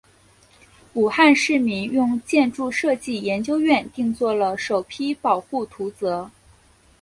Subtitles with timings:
[0.93, 6.27] 武汉市民用建筑设计研究院定做了首批保护图则。